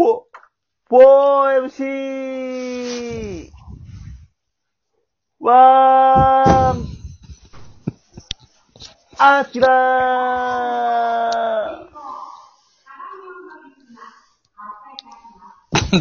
[0.00, 3.50] フォ、4MC!
[5.38, 6.86] ワン、
[9.18, 9.70] あちら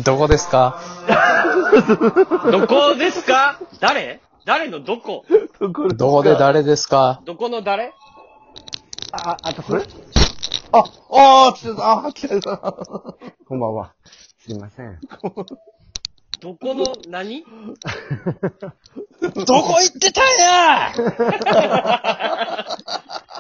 [0.06, 0.80] どこですか？
[2.54, 3.60] どこですか？
[3.82, 4.22] 誰？
[4.46, 5.26] 誰のどこ？
[5.60, 7.20] どこで誰ですか？
[7.26, 7.92] どこの誰？
[9.12, 9.84] あ、あとこれ？
[10.72, 12.58] あ、あー、来た、あー、来た。
[13.48, 13.94] こんばんは。
[14.38, 15.00] すいません。
[16.42, 17.44] どこの何？
[17.44, 17.50] ど
[19.62, 20.94] こ行ってたんや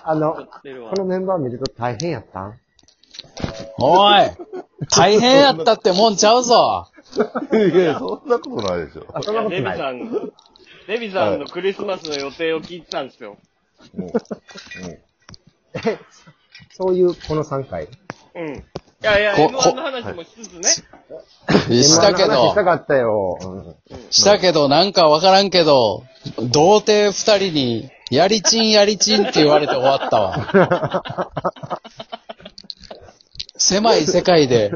[0.03, 2.59] あの、出るわこのメンバー見ると大変やったん？
[3.77, 4.15] おい
[4.89, 6.87] 大変やったってもんちゃうぞ
[7.53, 9.05] いやいや、そんなことないでしょ。
[9.13, 9.87] あ、そんいやデビなことない。
[9.87, 10.31] さん、
[10.87, 13.37] デビさんのクリスマスの予定を聞いてたんですよ。
[13.95, 14.11] もう、もう
[15.73, 15.99] え、
[16.71, 17.87] そういう、この3回。
[18.35, 18.55] うん。
[19.01, 20.63] いやいや、こ M1 の話もしつつね。
[21.83, 23.37] したけ M1 の話したど、かったよ。
[23.41, 23.75] うん
[24.11, 26.03] したけどなんかわからんけど、
[26.37, 31.81] 童貞二人に、やりちんやりちんって言われて終わったわ。
[33.55, 34.71] 狭い世界で、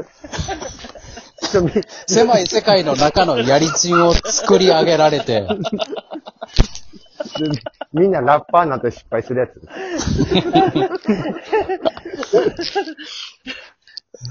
[1.50, 1.72] ちょみ
[2.06, 5.46] 狭い世界の中のやりちんを作り上げられて、
[7.94, 9.52] みんなラッパーになって失敗するやつ。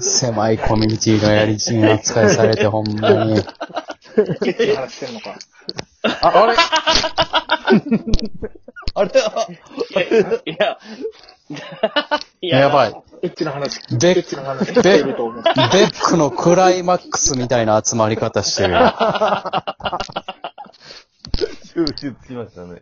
[0.00, 3.42] 狭いコミュニティのやりちん扱いされてほんまに。
[4.76, 5.34] 話してんのか。
[6.20, 6.54] あれ？
[8.94, 9.10] あれ？
[10.52, 10.78] いや、
[12.40, 12.94] いや、やばい。
[13.22, 15.42] エッチな話、ベエッチな話してベると思う。
[15.42, 18.94] ベックのクライマックスみたいな集まり方してるよ。
[21.64, 22.80] 集中つきましたね。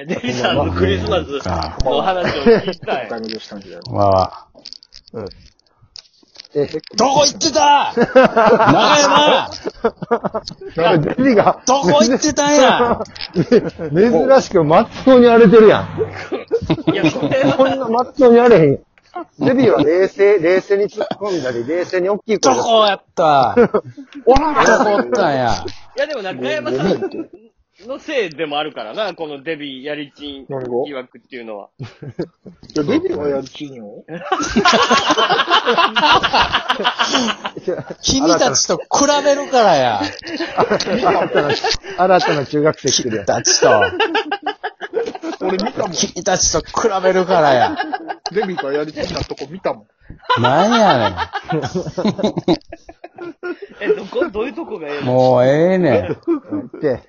[0.00, 3.08] いや、デビさんのクリスマスあの話を聞きたい。
[3.40, 4.46] したんじゃまあまあ。
[5.14, 5.28] うん。
[6.54, 7.92] え、どこ行ってた？
[7.94, 9.50] 長山
[10.76, 13.00] なんかデビが、どこ行ってたんや？
[13.34, 16.92] 珍しくまっとうに荒れてるやん。
[16.92, 18.78] いや、これは、こんなまっとうに荒れへん。
[19.38, 22.58] デビは冷静、冷静に突っ込んだり、冷静に大きい声で。
[22.58, 23.54] どこやった？
[24.26, 25.52] おらどこおったんや？
[25.96, 27.00] いやでも中山さん
[27.86, 30.46] のせいでもあるからな、このデビやりちん
[30.86, 31.68] 疑惑っていうのは。
[31.80, 31.84] い
[32.76, 34.04] や、デビューはやるチンよ。
[38.02, 38.84] 君たちと比
[39.24, 40.00] べるからや。
[40.02, 41.50] 新たな、
[41.98, 43.26] 新たな中学生来てるやん。
[43.26, 43.68] たちと。
[45.40, 45.92] 俺見たもん。
[45.92, 47.76] 君たちと比べるからや。
[48.32, 49.86] デビューがやりチンなとこ見たもん。
[50.42, 51.30] なんや
[53.80, 55.06] え、どこ、どういうとこがええねん。
[55.06, 55.12] の？
[55.12, 56.16] もうええね
[56.80, 57.00] で、ん。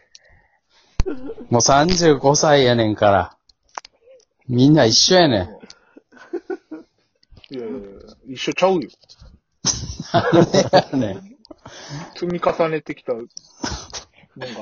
[1.50, 3.38] もう35歳やねんから。
[4.48, 5.42] みんな一緒やねん。
[7.54, 7.80] いやいやいや、
[8.30, 8.90] 一緒ちゃうよ。
[10.14, 11.22] なんでやねん。
[12.16, 13.30] 積み重ねてきたもんが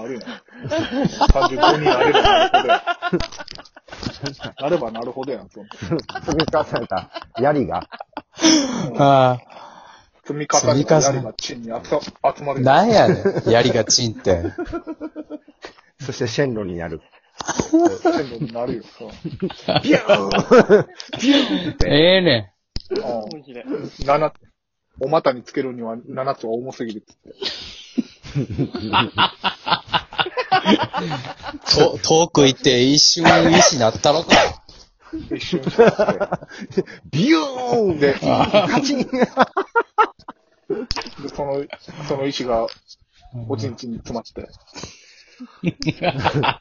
[0.02, 0.24] あるやん。
[0.68, 2.82] 35になればなるほどやん。
[4.62, 5.70] なればなるほどやん、そんな
[6.22, 7.88] 積み重ねた槍が。
[8.98, 9.40] あ
[10.26, 11.72] 積み重ねたやりがチンに集
[12.38, 12.56] 集まあ。
[12.56, 12.64] るやん。
[12.64, 13.50] なんやねん。
[13.50, 14.44] やりがちんって。
[16.00, 17.02] そして線路になる。
[18.02, 18.84] 線路になるよ。
[18.98, 19.12] そう
[21.86, 22.54] ええね
[22.92, 23.66] うん面白い
[24.06, 24.34] 七
[25.02, 27.30] お股につけるには7つは重すぎるっつって。
[28.40, 28.92] ん。
[31.74, 33.24] と、遠く行って一瞬
[33.58, 34.36] 石なったろか。
[35.34, 35.94] 一瞬してって。
[37.12, 39.08] ビューンで、カチンで
[41.36, 41.64] その、
[42.08, 42.68] その石が、
[43.48, 44.50] おちんちんに詰まって。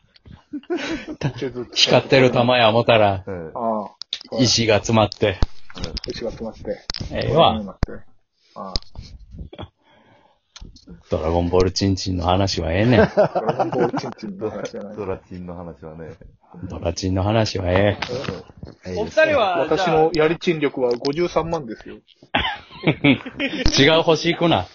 [1.75, 3.53] 光ってる玉や思ったら、うん。
[3.55, 3.91] ああ。
[4.39, 5.39] 石が詰まって。
[6.09, 6.87] 石が詰まって。
[7.13, 7.63] ええわ。
[7.63, 7.93] なって。
[8.55, 8.73] あ
[9.59, 9.71] あ。
[11.11, 13.11] ドラゴンボールチンチンの話はええねん。
[13.15, 14.97] ドラゴンボールチンチンのドラ話じゃない。
[14.97, 16.17] ドラチンの話はね。
[16.65, 17.99] ドラチンの話はえ
[18.97, 21.97] お二人は、私じゃあのやりちん力は53万ですよ。
[22.87, 23.19] え。
[23.83, 24.67] 違う星行くな。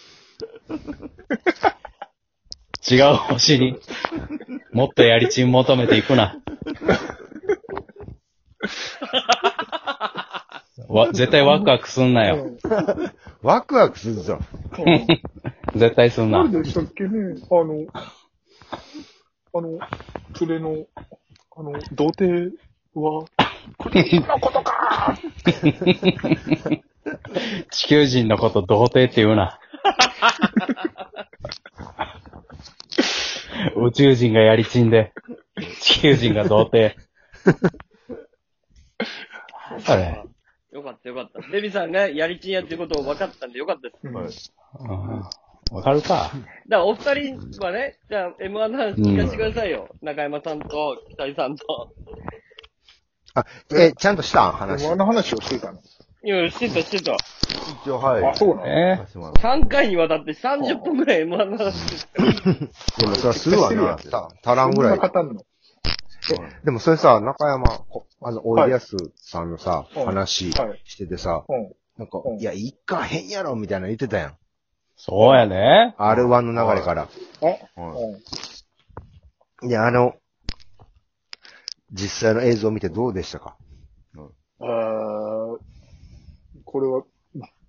[2.90, 3.78] 違う星に、
[4.72, 6.36] もっとやりちん求めていくな。
[10.88, 12.50] わ、絶対ワクワクすんなよ。
[13.42, 14.38] ワクワクするぞ。
[15.74, 16.44] 絶対すんな。
[16.44, 17.36] 誰でしたっけね？
[17.50, 17.86] あの、
[19.54, 19.78] あの、
[20.40, 20.86] 連れの、
[21.56, 22.56] あの、童貞
[22.94, 23.24] は、
[23.78, 25.18] のことか
[27.70, 29.58] 地球人のこと童貞って言うな。
[33.76, 35.12] 宇宙人がやりちんで、
[35.80, 36.96] 地球人が童貞。
[39.80, 40.22] それ。
[40.72, 41.40] よかったよかった。
[41.50, 44.52] デビさんがやりちんやっていうことを分かったんでよかったです。
[44.80, 45.22] うん
[45.70, 46.08] わかるか。
[46.08, 46.30] だか
[46.68, 49.88] らお二人はね、じゃあ M1 の話聞かせてくださいよ。
[50.02, 51.94] 中山さんと北井さんと。
[53.34, 53.44] あ、
[53.74, 54.86] え、ちゃんとしたん話。
[54.86, 55.80] あの話をしてたの。
[56.24, 57.16] いや、してたしてた。
[57.84, 58.24] 一応、はい。
[58.24, 62.22] あ、そうなのえさせてもらいます3回にわたって30分くらい M1 の話してた。
[63.02, 63.96] でもそれはするわな。
[63.96, 65.08] た足らんぐらいそんな。
[65.08, 65.42] 語んの
[66.64, 71.70] でもそれさ、中山、こあの、おいでやすさんのさ、うん話はいしててさ、うん。
[71.98, 74.36] なんかう、んいや、いかへんやろ、みたいなの言ってたやん。
[74.96, 75.94] そうやね。
[75.98, 77.08] R1 の流れから。
[77.42, 77.46] う
[79.66, 79.68] ん。
[79.68, 80.14] いや、あの、
[81.92, 83.56] 実際の映像を見てどうでしたか？
[84.60, 85.23] あー
[86.74, 87.04] これは、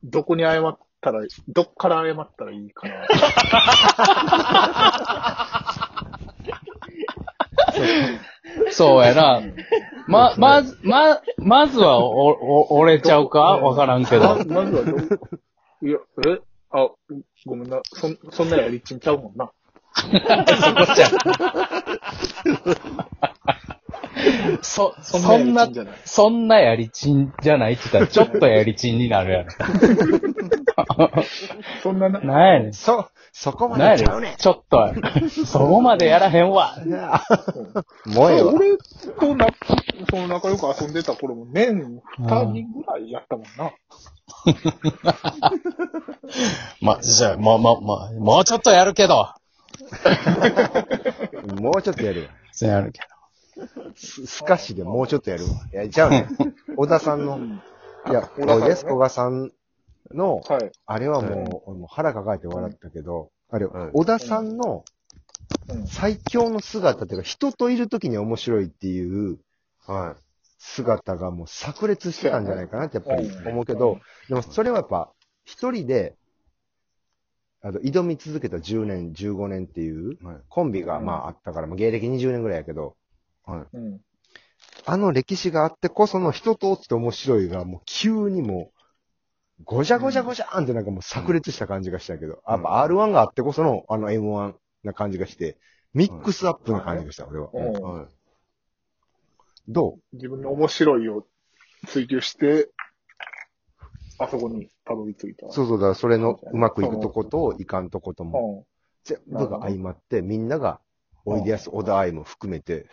[0.03, 3.05] どこに謝ったら、どっから謝ったらいいかな。
[8.71, 9.43] そうやな。
[10.07, 13.41] ま、まず、ま、まずは、お、お、折れちゃうか？
[13.41, 14.45] わからんけまど。
[14.45, 14.97] まずはど、
[15.87, 16.41] いや、え？
[16.71, 16.89] あ、
[17.45, 17.81] ごめんな。
[17.93, 19.51] そん、そんなやりちんちゃうもんな。
[19.93, 20.73] そ、そそん
[22.97, 23.05] なん
[25.19, 29.49] なやりちんない、そんなやりちんじゃないって言ったら、ちょっとやりちんになるやろ。
[31.83, 32.73] そんなな、なんやねん。
[32.73, 34.37] そ、そこまでちゃうねねん。
[34.37, 34.93] ちょっと、
[35.45, 36.77] そこまでやらへんわ。
[36.77, 36.89] ん。
[38.13, 38.53] もうええわ。
[38.53, 38.77] 俺
[39.19, 39.47] とな、
[40.09, 43.71] その仲良く遊んでた頃も年二人ぐらいやったもんな。
[46.81, 49.33] ま、じゃあ、もう、もう、もう、もうちょっとやるけど。
[51.61, 52.29] もうちょっとやるわ。
[52.51, 53.01] そうやるけ
[53.95, 55.49] すすかしでもうちょっとやるわ。
[55.73, 56.29] いや、ちゃうねん。
[56.75, 57.39] 小田さんの、
[58.09, 59.51] いや、小田さんのねおいです、小賀さん
[60.11, 60.71] の、はい。
[60.85, 64.83] あれはもう、俺もう腹抱えて笑ったけど、あれはい、小田さんの
[65.69, 69.39] うん最強の姿っていうか、人といるときに面白いっていう
[69.85, 70.15] は
[70.59, 73.99] 姿がもう炸裂してたんじゃないかなってやっぱりうん思うけど、
[74.29, 75.11] でもそれはやっぱ、
[75.45, 76.15] 一人で、
[77.61, 80.25] あの、挑み続けた10年、15年っていうい。
[80.25, 80.37] はい。
[80.49, 82.95] コンビがまああったから、まあ芸歴20年ぐらいやけど、
[83.47, 84.01] うん。
[84.85, 94.53] あの歴史があってこその人とって面白いが、もう急にもう、ごじゃごじゃごじゃーんってなんかもう炸裂した感じがしたけど、やっぱ R1 があってこそのあの M1
[94.83, 95.57] な感じがして、
[95.93, 97.49] ミックスアップな感じがした、俺は。
[99.67, 101.25] ど自分の面白いを
[101.87, 102.69] 追求して、
[104.19, 105.47] あそこにたどり着いた。
[105.47, 108.67] うそうそう、だからそれのうまくいくとこと、いかんとことも、う
[109.03, 110.79] 全部が相まって、みんなが、
[111.25, 112.87] おいでやす、小田愛も含めて。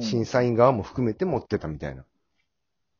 [0.00, 2.02] 審査員側も含めて持ってたみたいな。
[2.02, 2.06] っ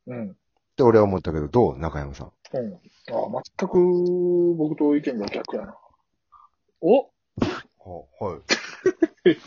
[0.09, 0.37] うん。
[0.77, 1.79] て俺は思ったけど、どう？
[1.79, 2.33] 中山さん。
[2.55, 2.75] うん。
[2.75, 2.79] あ
[3.59, 5.77] 全く僕と意見が逆やな。
[6.81, 7.11] お？
[7.85, 8.39] は
[9.25, 9.33] い。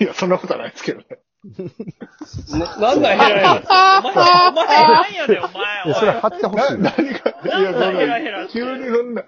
[0.00, 1.06] いや、そんなことはないですけどね。
[2.50, 4.00] な、なんだヘラヘラ。
[4.00, 4.12] お前、
[4.48, 5.84] お前なんやねん、お前。
[5.86, 6.94] いや、それ貼ってほしいな、よ。
[6.96, 9.24] 何が、いや、そんなヘラなヘラ急にそんな、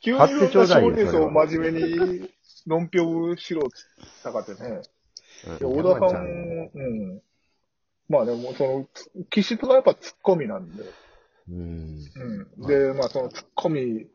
[0.00, 2.30] 急に貼ってちょうだいよそんな少年層を真面目に
[2.66, 4.82] 論評しろってたかってね。
[5.48, 7.22] いや、小田さん、うん。
[8.08, 8.88] まあでも、その、
[9.30, 10.82] 気質がやっぱツッコミなんで。
[11.50, 11.98] うん。
[12.58, 12.66] うん。
[12.66, 14.06] で、まあそのツッコミ、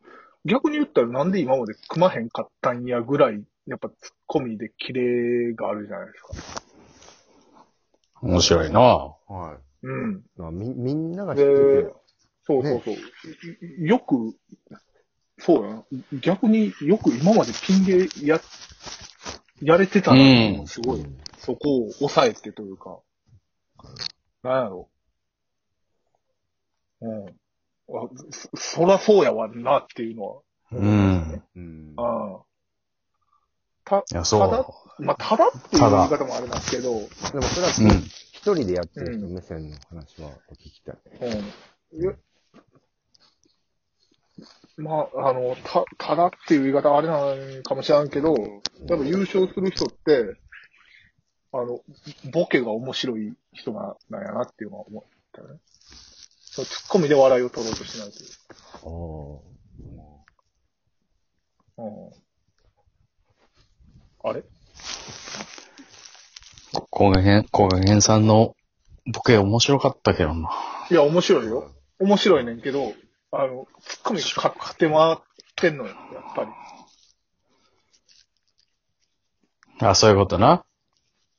[0.44, 6.64] 逆に言ったらなんで今まで組まへんかったんやぐらい、やっぱツッコミでキレがあるじゃないですか。
[8.22, 10.22] 面白いなはうん。
[10.36, 11.94] まあみ、みんなが知ってでて、、
[12.46, 13.86] そうそうそう。
[13.86, 14.34] よく、
[15.38, 15.84] そうやな。
[16.20, 18.40] 逆によく今までピン芸や、
[19.60, 21.06] やれてたなっていうのがすごい、
[21.38, 23.00] そこを抑えてというか、
[24.42, 24.90] なんやろ。
[27.00, 27.28] うん。
[27.28, 27.32] あ
[28.30, 30.40] そ、そらそうやわなっていうのは。
[30.72, 31.42] うん。
[31.56, 31.58] い。
[31.58, 31.94] うん。
[31.96, 32.44] ああ。
[33.84, 35.02] た、いや、そただ、う。
[35.02, 38.04] まあ、ただっていう言い方もあれなんですけど、でもそれはうん。
[38.44, 40.96] 一人でやってる人目線の話はお聞きたい。
[41.20, 42.00] うん。
[42.00, 42.12] いや
[44.84, 48.34] まあ、あの、た、ただっていう言い方はあれなのかもしれんけど、
[48.86, 50.36] やっぱ優勝する人って、
[51.52, 51.80] あの、
[52.30, 55.58] ボケが面白い人ななんやなっていうのは思ったね。
[56.40, 58.30] そのツッコミで笑いを取ろうとしないという。
[61.78, 62.10] うん。
[64.22, 64.44] あれ？
[66.90, 68.54] 小賀編、小賀編さんの
[69.12, 70.50] ボケ面白かったけどな。
[70.90, 71.70] いや、面白いよ。
[72.00, 72.92] 面白いねんけど、
[73.36, 75.16] あの、ツッコミが勝手回っ
[75.56, 76.50] てんのよ、やっぱり。
[79.80, 80.64] あ、そういうことな。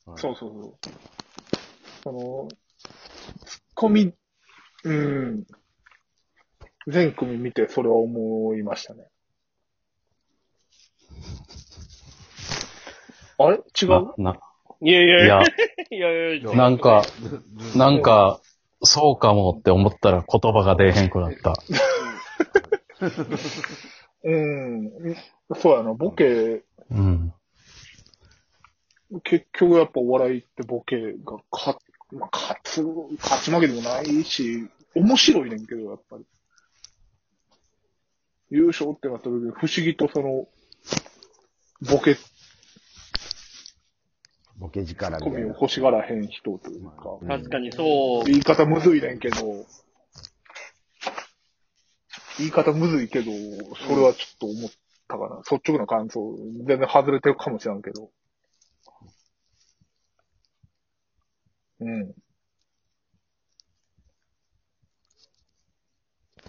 [0.05, 0.77] そうそうそう。
[2.03, 2.49] その、
[3.45, 4.13] ツッコミ、
[4.83, 5.45] うん。
[6.87, 9.07] 全組見てそれは思いましたね。
[13.39, 13.57] あれ？
[13.57, 14.13] 違う？
[14.81, 15.25] いやいや。
[15.25, 15.41] いや、
[15.89, 16.53] いやいやいや。
[16.55, 17.03] なんか、
[17.75, 18.41] なんか、
[18.83, 21.53] そうかもって思ったら言葉が出えへんくなった。
[24.23, 24.91] うん。
[25.55, 27.33] そうやな、ボケ、うん。
[29.23, 31.77] 結局やっぱお笑いってボケが勝、
[32.11, 32.83] まあ、勝つ、
[33.19, 36.25] 勝ち負けでもないし、面白いねんけど、やっぱり。
[38.49, 40.47] 優勝ってなった時に不思議とその、
[41.81, 42.15] ボケ
[44.57, 45.37] ボケ力みたいな。
[45.39, 48.23] 込みを欲しがらへん人というか、うん確かにそう。
[48.25, 49.35] 言い方むずいねんけど、
[52.37, 53.31] 言い方むずいけど、
[53.87, 54.71] それはちょっと思っ
[55.07, 55.37] たかな。
[55.39, 56.35] 率直な感想、
[56.65, 58.11] 全然外れてるかもしれんけど。
[61.81, 62.13] うん。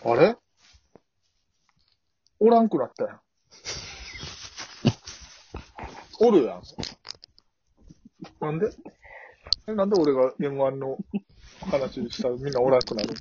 [0.05, 0.37] あれ？
[2.39, 3.21] おらんくなったやん。
[6.21, 6.63] おるやん。
[8.41, 8.71] なんで？
[9.69, 10.99] えなんで俺が M1 の
[11.71, 13.15] 話したらみんなおらんくなる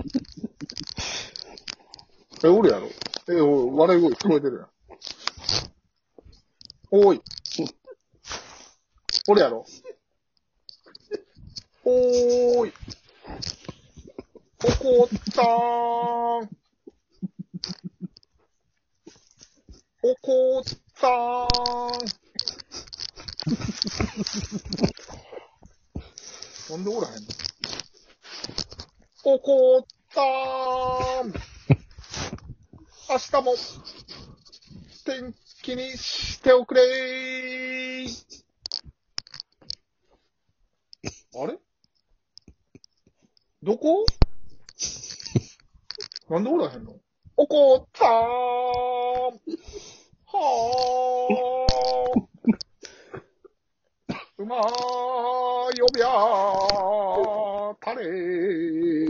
[2.43, 2.87] え、おるやろ？
[3.29, 4.69] え、おい、笑い声聞こえてるやん。
[6.91, 7.21] おい。
[9.27, 9.65] おるやろ？
[11.85, 12.73] おーい。
[14.63, 15.45] おこったー
[16.45, 16.49] ん。
[20.03, 20.63] おこっ
[20.99, 22.07] たーん。
[26.67, 27.19] なんでおらへんの
[29.23, 31.33] おこったーん。
[33.07, 33.55] 明日も
[35.05, 38.07] 天気にしておくれー。
[41.37, 41.59] あれ？
[43.61, 44.03] どこ？
[46.29, 46.99] なんでおらへんの？
[47.37, 48.11] おこったーん。
[50.27, 52.25] はー。
[54.45, 59.04] まーよびゃ、たれ。